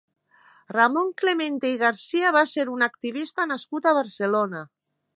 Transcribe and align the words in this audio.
Ramon 0.71 1.11
Clemente 1.23 1.71
i 1.73 1.77
Garcia 1.83 2.33
va 2.39 2.45
ser 2.55 2.67
un 2.79 2.87
activista 2.89 3.49
nascut 3.55 3.93
a 3.93 3.97
Barcelona. 4.03 4.69